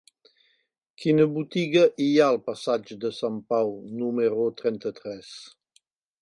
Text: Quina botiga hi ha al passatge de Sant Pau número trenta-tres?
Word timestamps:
Quina 1.01 1.27
botiga 1.35 1.83
hi 2.05 2.07
ha 2.13 2.29
al 2.33 2.39
passatge 2.47 2.97
de 3.05 3.13
Sant 3.19 3.37
Pau 3.53 3.71
número 4.01 4.49
trenta-tres? 4.63 5.31